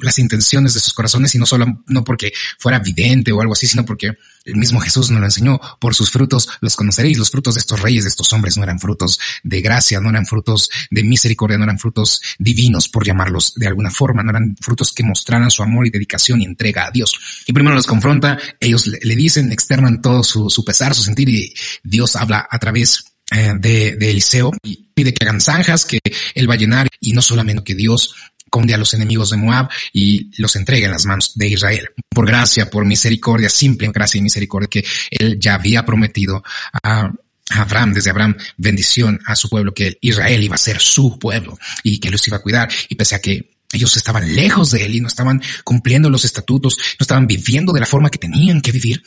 las 0.00 0.18
intenciones 0.18 0.74
de 0.74 0.80
sus 0.80 0.94
corazones 0.94 1.34
y 1.34 1.38
no 1.38 1.46
solo, 1.46 1.82
no 1.86 2.04
porque 2.04 2.32
fuera 2.58 2.78
vidente 2.78 3.32
o 3.32 3.40
algo 3.40 3.52
así, 3.52 3.66
sino 3.66 3.84
porque 3.84 4.16
el 4.44 4.56
mismo 4.56 4.80
Jesús 4.80 5.10
nos 5.10 5.20
lo 5.20 5.26
enseñó. 5.26 5.60
Por 5.78 5.94
sus 5.94 6.10
frutos 6.10 6.48
los 6.60 6.74
conoceréis. 6.74 7.18
Los 7.18 7.30
frutos 7.30 7.54
de 7.54 7.60
estos 7.60 7.80
reyes, 7.80 8.04
de 8.04 8.08
estos 8.08 8.32
hombres, 8.32 8.56
no 8.56 8.62
eran 8.62 8.80
frutos 8.80 9.20
de 9.42 9.60
gracia, 9.60 10.00
no 10.00 10.10
eran 10.10 10.26
frutos 10.26 10.70
de 10.90 11.02
misericordia, 11.04 11.58
no 11.58 11.64
eran 11.64 11.78
frutos 11.78 12.20
divinos, 12.38 12.88
por 12.88 13.04
llamarlos 13.04 13.54
de 13.56 13.66
alguna 13.66 13.90
forma, 13.90 14.22
no 14.22 14.30
eran 14.30 14.56
frutos 14.60 14.92
que 14.92 15.02
mostraran 15.02 15.50
su 15.50 15.62
amor 15.62 15.86
y 15.86 15.90
dedicación 15.90 16.40
y 16.40 16.44
entrega 16.44 16.86
a 16.86 16.90
Dios. 16.90 17.44
Y 17.46 17.52
primero 17.52 17.74
los 17.74 17.86
confronta, 17.86 18.38
ellos 18.58 18.86
le, 18.86 19.16
dicen, 19.16 19.52
externan 19.52 20.00
todo 20.00 20.22
su, 20.22 20.48
su 20.50 20.64
pesar, 20.64 20.94
su 20.94 21.02
sentir 21.02 21.28
y 21.28 21.54
Dios 21.82 22.16
habla 22.16 22.46
a 22.50 22.58
través 22.58 23.11
eh, 23.32 23.54
de, 23.58 23.96
de, 23.96 24.10
Eliseo 24.10 24.52
y 24.62 24.88
pide 24.94 25.14
que 25.14 25.24
hagan 25.24 25.40
zanjas, 25.40 25.84
que 25.84 26.00
él 26.34 26.48
va 26.48 26.54
a 26.54 26.58
llenar 26.58 26.88
y 27.00 27.12
no 27.12 27.22
solamente 27.22 27.64
que 27.64 27.74
Dios 27.74 28.14
conde 28.52 28.74
a 28.74 28.78
los 28.78 28.92
enemigos 28.92 29.30
de 29.30 29.38
Moab 29.38 29.70
y 29.94 30.30
los 30.40 30.54
entregue 30.56 30.84
en 30.84 30.90
las 30.90 31.06
manos 31.06 31.32
de 31.34 31.48
Israel. 31.48 31.88
Por 32.10 32.26
gracia, 32.26 32.68
por 32.68 32.84
misericordia, 32.84 33.48
simple 33.48 33.88
gracia 33.92 34.18
y 34.18 34.22
misericordia 34.22 34.68
que 34.68 34.84
él 35.10 35.38
ya 35.40 35.54
había 35.54 35.86
prometido 35.86 36.44
a 36.82 37.10
Abraham, 37.48 37.94
desde 37.94 38.10
Abraham, 38.10 38.36
bendición 38.58 39.18
a 39.26 39.36
su 39.36 39.48
pueblo, 39.48 39.72
que 39.72 39.96
Israel 40.02 40.42
iba 40.42 40.54
a 40.54 40.58
ser 40.58 40.80
su 40.80 41.18
pueblo 41.18 41.58
y 41.82 41.98
que 41.98 42.10
los 42.10 42.26
iba 42.28 42.36
a 42.36 42.42
cuidar. 42.42 42.68
Y 42.90 42.94
pese 42.94 43.14
a 43.14 43.20
que 43.20 43.52
ellos 43.72 43.96
estaban 43.96 44.34
lejos 44.34 44.70
de 44.70 44.84
él 44.84 44.96
y 44.96 45.00
no 45.00 45.08
estaban 45.08 45.40
cumpliendo 45.64 46.10
los 46.10 46.26
estatutos, 46.26 46.76
no 46.76 47.04
estaban 47.04 47.26
viviendo 47.26 47.72
de 47.72 47.80
la 47.80 47.86
forma 47.86 48.10
que 48.10 48.18
tenían 48.18 48.60
que 48.60 48.72
vivir, 48.72 49.02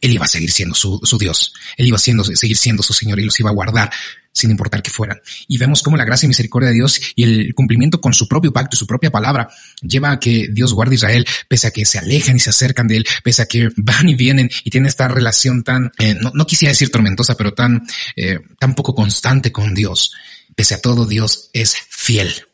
él 0.00 0.12
iba 0.12 0.24
a 0.24 0.28
seguir 0.28 0.50
siendo 0.50 0.74
su, 0.74 1.00
Dios, 1.18 1.54
él 1.76 1.86
iba 1.86 1.96
a 1.96 2.00
seguir 2.00 2.56
siendo 2.56 2.82
su 2.82 2.92
Señor 2.92 3.20
y 3.20 3.24
los 3.24 3.38
iba 3.40 3.50
a 3.50 3.54
guardar 3.54 3.90
sin 4.36 4.50
importar 4.50 4.82
que 4.82 4.90
fueran. 4.90 5.18
Y 5.48 5.56
vemos 5.56 5.82
cómo 5.82 5.96
la 5.96 6.04
gracia 6.04 6.26
y 6.26 6.28
misericordia 6.28 6.68
de 6.68 6.74
Dios 6.74 7.00
y 7.14 7.22
el 7.22 7.54
cumplimiento 7.54 8.02
con 8.02 8.12
su 8.12 8.28
propio 8.28 8.52
pacto 8.52 8.76
y 8.76 8.78
su 8.78 8.86
propia 8.86 9.10
palabra 9.10 9.48
lleva 9.80 10.10
a 10.12 10.20
que 10.20 10.48
Dios 10.52 10.74
guarde 10.74 10.92
a 10.92 10.96
Israel, 10.96 11.26
pese 11.48 11.68
a 11.68 11.70
que 11.70 11.86
se 11.86 11.98
alejan 11.98 12.36
y 12.36 12.40
se 12.40 12.50
acercan 12.50 12.86
de 12.86 12.98
él, 12.98 13.06
pese 13.24 13.40
a 13.40 13.46
que 13.46 13.70
van 13.76 14.10
y 14.10 14.14
vienen 14.14 14.50
y 14.62 14.70
tienen 14.70 14.88
esta 14.88 15.08
relación 15.08 15.64
tan, 15.64 15.90
eh, 15.98 16.14
no, 16.20 16.46
quisiera 16.46 16.72
decir 16.72 16.90
tormentosa, 16.90 17.34
pero 17.34 17.54
tan, 17.54 17.86
eh, 18.14 18.40
tan 18.58 18.74
poco 18.74 18.94
constante 18.94 19.52
con 19.52 19.74
Dios. 19.74 20.12
Pese 20.54 20.74
a 20.74 20.82
todo, 20.82 21.06
Dios 21.06 21.48
es 21.54 21.74
fiel. 21.88 22.46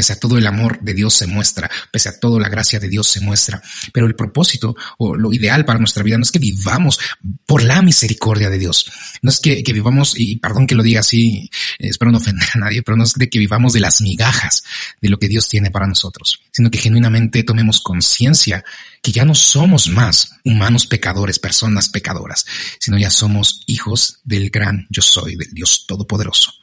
Pese 0.00 0.14
a 0.14 0.18
todo 0.18 0.38
el 0.38 0.46
amor 0.46 0.80
de 0.80 0.94
Dios 0.94 1.12
se 1.12 1.26
muestra, 1.26 1.70
pese 1.92 2.08
a 2.08 2.18
todo 2.18 2.40
la 2.40 2.48
gracia 2.48 2.80
de 2.80 2.88
Dios 2.88 3.06
se 3.06 3.20
muestra. 3.20 3.60
Pero 3.92 4.06
el 4.06 4.14
propósito 4.14 4.74
o 4.96 5.14
lo 5.14 5.30
ideal 5.30 5.66
para 5.66 5.78
nuestra 5.78 6.02
vida 6.02 6.16
no 6.16 6.22
es 6.22 6.32
que 6.32 6.38
vivamos 6.38 6.98
por 7.44 7.62
la 7.62 7.82
misericordia 7.82 8.48
de 8.48 8.58
Dios. 8.58 8.90
No 9.20 9.28
es 9.28 9.40
que, 9.40 9.62
vivamos, 9.62 10.18
y 10.18 10.36
perdón 10.36 10.66
que 10.66 10.74
lo 10.74 10.82
diga 10.82 11.00
así, 11.00 11.50
espero 11.78 12.12
no 12.12 12.16
ofender 12.16 12.48
a 12.54 12.60
nadie, 12.60 12.82
pero 12.82 12.96
no 12.96 13.04
es 13.04 13.12
de 13.12 13.28
que 13.28 13.38
vivamos 13.38 13.74
de 13.74 13.80
las 13.80 14.00
migajas 14.00 14.64
de 15.02 15.10
lo 15.10 15.18
que 15.18 15.28
Dios 15.28 15.50
tiene 15.50 15.70
para 15.70 15.86
nosotros, 15.86 16.40
sino 16.50 16.70
que 16.70 16.78
genuinamente 16.78 17.44
tomemos 17.44 17.82
conciencia 17.82 18.64
que 19.02 19.12
ya 19.12 19.26
no 19.26 19.34
somos 19.34 19.88
más 19.88 20.32
humanos 20.46 20.86
pecadores, 20.86 21.38
personas 21.38 21.90
pecadoras, 21.90 22.46
sino 22.78 22.96
ya 22.96 23.10
somos 23.10 23.64
hijos 23.66 24.20
del 24.24 24.48
gran 24.48 24.86
yo 24.88 25.02
soy, 25.02 25.36
del 25.36 25.52
Dios 25.52 25.84
Todopoderoso 25.86 26.54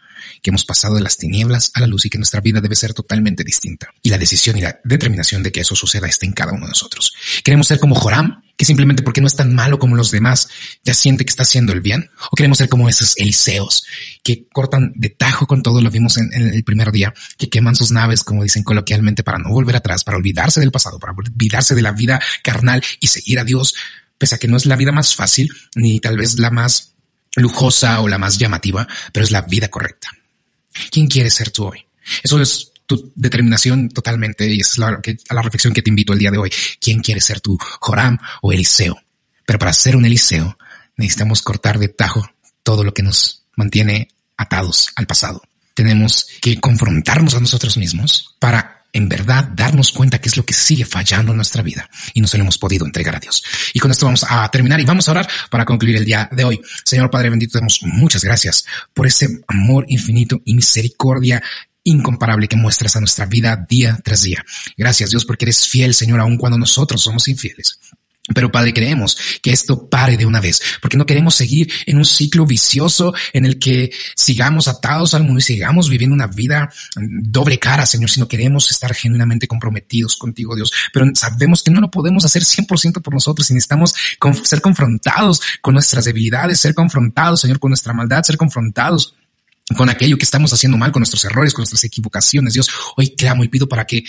que 0.42 0.50
hemos 0.50 0.66
pasado 0.66 0.96
de 0.96 1.02
las 1.02 1.18
tinieblas 1.18 1.72
a 1.74 1.82
la 1.82 1.88
luz 1.88 2.06
y 2.06 2.10
que 2.10 2.18
nuestra 2.18 2.42
vida 2.42 2.62
debe 2.62 2.76
ser 2.76 2.94
totalmente 2.94 3.44
distinta. 3.44 3.90
Y 4.02 4.10
la 4.10 4.18
decisión 4.18 4.58
y 4.58 4.62
la 4.62 4.80
determinación 4.84 5.44
de 5.44 5.52
que 5.52 5.62
eso 5.62 5.76
suceda 5.76 6.08
está 6.08 6.26
en 6.26 6.34
cada 6.34 6.54
uno 6.54 6.66
de 6.66 6.72
nosotros. 6.72 7.14
Queremos 7.44 7.68
ser 7.68 7.80
como 7.80 7.96
Joram, 7.96 8.42
que 8.58 8.66
simplemente 8.66 9.04
porque 9.04 9.22
no 9.22 9.28
es 9.28 9.36
tan 9.36 9.54
malo 9.54 9.78
como 9.78 9.96
los 9.96 10.10
demás, 10.10 10.50
ya 10.84 10.94
siente 10.94 11.24
que 11.24 11.30
está 11.30 11.44
haciendo 11.44 11.74
el 11.74 11.82
bien. 11.82 12.10
O 12.32 12.36
queremos 12.36 12.58
ser 12.58 12.70
como 12.70 12.90
esos 12.90 13.16
Eliseos, 13.18 13.84
que 14.24 14.48
cortan 14.48 14.92
de 14.96 15.10
tajo 15.10 15.46
con 15.46 15.62
todo, 15.62 15.82
lo 15.82 15.92
vimos 15.92 16.18
en, 16.18 16.34
en, 16.34 16.48
el 16.48 16.64
primer 16.64 16.92
día, 16.92 17.14
que 17.38 17.50
queman 17.50 17.76
sus 17.76 17.92
naves, 17.92 18.24
como 18.24 18.44
dicen 18.44 18.64
coloquialmente, 18.64 19.24
para 19.24 19.38
no 19.38 19.50
volver 19.50 19.76
atrás, 19.76 20.04
para 20.04 20.18
olvidarse 20.18 20.60
del 20.60 20.72
pasado, 20.72 21.00
para 21.00 21.14
olvidarse 21.14 21.76
de 21.76 21.82
la 21.84 21.92
vida 21.92 22.20
carnal 22.44 22.84
y 23.00 23.08
seguir 23.08 23.40
a 23.40 23.44
Dios, 23.44 23.76
pese 24.18 24.36
a 24.36 24.38
que 24.40 24.48
no 24.48 24.58
es 24.58 24.66
la 24.66 24.76
vida 24.76 24.92
más 24.92 25.16
fácil, 25.16 25.52
ni 25.76 26.00
tal 26.00 26.18
vez 26.18 26.40
la 26.40 26.50
más 26.50 26.97
lujosa 27.38 28.02
o 28.02 28.08
la 28.08 28.18
más 28.18 28.38
llamativa, 28.38 28.88
pero 29.14 29.24
es 29.24 29.32
la 29.32 29.42
vida 29.42 29.70
correcta. 29.70 30.10
¿Quién 30.92 31.08
quieres 31.08 31.34
ser 31.34 31.52
tú 31.52 31.66
hoy? 31.66 31.86
Eso 32.24 32.42
es 32.42 32.72
tu 32.86 33.12
determinación 33.16 33.90
totalmente 33.90 34.48
y 34.48 34.60
es 34.60 34.78
la, 34.78 35.00
la 35.30 35.42
reflexión 35.42 35.74
que 35.74 35.82
te 35.82 35.90
invito 35.90 36.14
el 36.14 36.20
día 36.20 36.32
de 36.32 36.38
hoy. 36.38 36.52
¿Quién 36.80 37.02
quieres 37.02 37.26
ser 37.26 37.42
tú, 37.42 37.58
Joram 37.80 38.18
o 38.42 38.52
Eliseo? 38.52 38.98
Pero 39.46 39.60
para 39.60 39.74
ser 39.74 39.96
un 39.96 40.06
Eliseo 40.06 40.58
necesitamos 40.96 41.42
cortar 41.42 41.80
de 41.80 41.90
tajo 41.90 42.28
todo 42.64 42.84
lo 42.84 42.94
que 42.94 43.04
nos 43.04 43.46
mantiene 43.56 44.10
atados 44.36 44.90
al 44.96 45.08
pasado. 45.08 45.42
Tenemos 45.74 46.28
que 46.42 46.60
confrontarnos 46.60 47.36
a 47.36 47.40
nosotros 47.40 47.78
mismos 47.78 48.36
para 48.40 48.77
en 48.98 49.08
verdad 49.08 49.50
darnos 49.54 49.92
cuenta 49.92 50.20
qué 50.20 50.28
es 50.28 50.38
lo 50.38 50.46
que 50.46 50.54
sigue 50.54 50.84
fallando 50.84 51.32
en 51.32 51.38
nuestra 51.38 51.62
vida 51.62 51.90
y 52.14 52.22
no 52.22 52.28
se 52.28 52.38
lo 52.38 52.44
hemos 52.44 52.58
podido 52.58 52.86
entregar 52.86 53.16
a 53.16 53.20
Dios. 53.20 53.44
Y 53.74 53.80
con 53.80 53.92
esto 53.92 54.06
vamos 54.06 54.26
a 54.28 54.50
terminar 54.50 54.80
y 54.80 54.86
vamos 54.86 55.08
a 55.08 55.12
orar 55.12 55.28
para 55.52 55.66
concluir 55.66 55.98
el 55.98 56.06
día 56.06 56.28
de 56.32 56.44
hoy. 56.44 56.62
Señor 56.84 57.12
Padre 57.12 57.30
bendito, 57.30 57.60
damos 57.60 57.80
muchas 57.84 58.24
gracias 58.24 58.66
por 58.94 59.06
ese 59.06 59.42
amor 59.48 59.86
infinito 59.88 60.42
y 60.46 60.56
misericordia 60.56 61.42
incomparable 61.84 62.48
que 62.48 62.56
muestras 62.56 62.96
a 62.96 63.00
nuestra 63.00 63.28
vida 63.28 63.66
día 63.70 63.98
tras 64.04 64.24
día. 64.24 64.44
Gracias 64.76 65.12
Dios 65.12 65.26
porque 65.26 65.46
eres 65.46 65.68
fiel, 65.68 65.94
Señor, 65.94 66.20
aun 66.20 66.38
cuando 66.38 66.58
nosotros 66.58 67.02
somos 67.02 67.28
infieles. 67.28 67.80
Pero 68.34 68.52
Padre, 68.52 68.74
queremos 68.74 69.18
que 69.42 69.52
esto 69.52 69.90
pare 69.90 70.18
de 70.18 70.26
una 70.26 70.42
vez, 70.42 70.62
porque 70.82 70.98
no 70.98 71.06
queremos 71.06 71.36
seguir 71.36 71.72
en 71.86 71.98
un 71.98 72.06
ciclo 72.06 72.46
vicioso 72.46 73.14
en 73.34 73.46
el 73.46 73.58
que 73.58 73.92
sigamos 74.16 74.68
atados 74.68 75.14
al 75.14 75.24
mundo 75.24 75.40
y 75.40 75.44
sigamos 75.44 75.90
viviendo 75.90 76.14
una 76.14 76.28
vida 76.28 76.70
doble 76.96 77.58
cara, 77.58 77.86
Señor, 77.86 78.10
sino 78.10 78.28
queremos 78.28 78.70
estar 78.72 78.94
genuinamente 78.94 79.48
comprometidos 79.48 80.18
contigo, 80.18 80.56
Dios. 80.56 80.72
Pero 80.92 81.06
sabemos 81.14 81.64
que 81.64 81.72
no 81.72 81.80
lo 81.80 81.90
podemos 81.90 82.26
hacer 82.26 82.44
100% 82.44 83.02
por 83.02 83.14
nosotros 83.14 83.50
y 83.50 83.54
necesitamos 83.54 83.94
ser 84.44 84.62
confrontados 84.62 85.42
con 85.62 85.74
nuestras 85.74 86.06
debilidades, 86.06 86.60
ser 86.60 86.74
confrontados, 86.74 87.42
Señor, 87.42 87.60
con 87.60 87.70
nuestra 87.70 87.94
maldad, 87.94 88.24
ser 88.24 88.38
confrontados 88.38 89.14
con 89.76 89.90
aquello 89.90 90.18
que 90.18 90.24
estamos 90.24 90.54
haciendo 90.54 90.78
mal, 90.78 90.94
con 90.94 91.02
nuestros 91.02 91.26
errores, 91.26 91.54
con 91.54 91.62
nuestras 91.62 91.84
equivocaciones, 91.84 92.54
Dios. 92.54 92.70
Hoy 92.96 93.10
clamo 93.16 93.44
y 93.44 93.50
pido 93.50 93.68
para 93.68 93.86
que 93.86 94.04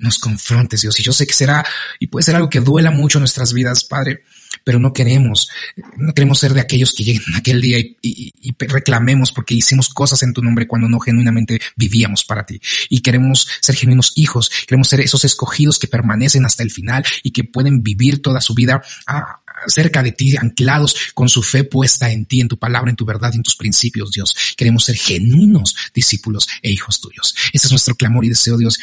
nos 0.00 0.18
confrontes, 0.18 0.82
Dios. 0.82 0.98
Y 0.98 1.02
yo 1.02 1.12
sé 1.12 1.26
que 1.26 1.32
será, 1.32 1.64
y 1.98 2.08
puede 2.08 2.24
ser 2.24 2.34
algo 2.34 2.50
que 2.50 2.60
duela 2.60 2.90
mucho 2.90 3.18
nuestras 3.18 3.52
vidas, 3.52 3.84
Padre, 3.84 4.24
pero 4.64 4.78
no 4.78 4.92
queremos, 4.92 5.48
no 5.96 6.12
queremos 6.12 6.38
ser 6.38 6.54
de 6.54 6.60
aquellos 6.60 6.92
que 6.92 7.04
lleguen 7.04 7.22
aquel 7.34 7.60
día 7.60 7.78
y, 7.78 7.96
y, 8.02 8.54
reclamemos 8.58 9.32
porque 9.32 9.54
hicimos 9.54 9.88
cosas 9.88 10.22
en 10.22 10.32
tu 10.32 10.42
nombre 10.42 10.66
cuando 10.66 10.88
no 10.88 10.98
genuinamente 11.00 11.60
vivíamos 11.76 12.24
para 12.24 12.44
ti. 12.44 12.60
Y 12.88 13.00
queremos 13.00 13.46
ser 13.60 13.76
genuinos 13.76 14.12
hijos, 14.16 14.50
queremos 14.66 14.88
ser 14.88 15.00
esos 15.00 15.24
escogidos 15.24 15.78
que 15.78 15.86
permanecen 15.86 16.44
hasta 16.44 16.62
el 16.62 16.70
final 16.70 17.04
y 17.22 17.30
que 17.30 17.44
pueden 17.44 17.82
vivir 17.82 18.22
toda 18.22 18.40
su 18.40 18.54
vida 18.54 18.82
ah, 19.06 19.40
cerca 19.66 20.02
de 20.02 20.12
ti, 20.12 20.36
anclados 20.36 20.96
con 21.14 21.28
su 21.28 21.42
fe 21.42 21.64
puesta 21.64 22.10
en 22.10 22.26
ti, 22.26 22.40
en 22.40 22.48
tu 22.48 22.58
palabra, 22.58 22.90
en 22.90 22.96
tu 22.96 23.04
verdad, 23.04 23.34
en 23.34 23.42
tus 23.42 23.56
principios, 23.56 24.10
Dios. 24.10 24.34
Queremos 24.56 24.84
ser 24.84 24.96
genuinos 24.96 25.74
discípulos 25.94 26.48
e 26.62 26.70
hijos 26.70 27.00
tuyos. 27.00 27.34
Ese 27.52 27.66
es 27.66 27.70
nuestro 27.70 27.94
clamor 27.94 28.24
y 28.24 28.30
deseo, 28.30 28.56
Dios. 28.56 28.78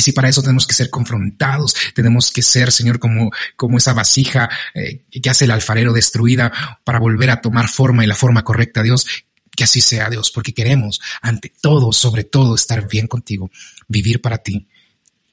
Y 0.00 0.02
si 0.02 0.12
para 0.12 0.30
eso 0.30 0.40
tenemos 0.40 0.66
que 0.66 0.72
ser 0.72 0.88
confrontados, 0.88 1.76
tenemos 1.94 2.30
que 2.30 2.40
ser, 2.40 2.72
Señor, 2.72 2.98
como, 2.98 3.30
como 3.54 3.76
esa 3.76 3.92
vasija 3.92 4.48
eh, 4.72 5.02
que 5.10 5.28
hace 5.28 5.44
el 5.44 5.50
alfarero 5.50 5.92
destruida 5.92 6.50
para 6.84 6.98
volver 6.98 7.28
a 7.28 7.42
tomar 7.42 7.68
forma 7.68 8.02
y 8.02 8.06
la 8.06 8.14
forma 8.14 8.42
correcta, 8.42 8.82
Dios, 8.82 9.06
que 9.54 9.64
así 9.64 9.82
sea, 9.82 10.08
Dios, 10.08 10.30
porque 10.30 10.54
queremos, 10.54 11.02
ante 11.20 11.52
todo, 11.60 11.92
sobre 11.92 12.24
todo, 12.24 12.54
estar 12.54 12.88
bien 12.88 13.08
contigo, 13.08 13.50
vivir 13.88 14.22
para 14.22 14.38
ti, 14.38 14.66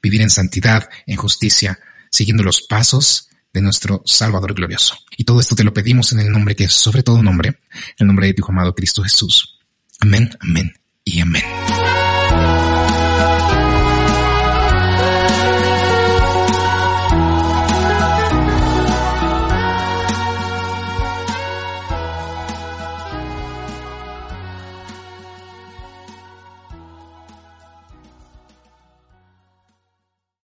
vivir 0.01 0.21
en 0.21 0.29
santidad, 0.29 0.89
en 1.05 1.15
justicia, 1.15 1.79
siguiendo 2.11 2.43
los 2.43 2.61
pasos 2.61 3.29
de 3.53 3.61
nuestro 3.61 4.03
Salvador 4.05 4.53
glorioso. 4.53 4.97
Y 5.15 5.23
todo 5.23 5.39
esto 5.39 5.55
te 5.55 5.63
lo 5.63 5.73
pedimos 5.73 6.11
en 6.11 6.19
el 6.19 6.29
nombre 6.29 6.57
que 6.57 6.65
es 6.65 6.73
sobre 6.73 7.03
todo 7.03 7.23
nombre, 7.23 7.57
el 7.97 8.05
nombre 8.05 8.27
de 8.27 8.33
tu 8.33 8.45
amado 8.45 8.75
Cristo 8.75 9.01
Jesús. 9.01 9.59
Amén, 10.01 10.29
amén 10.41 10.73
y 11.05 11.21
amén. 11.21 11.45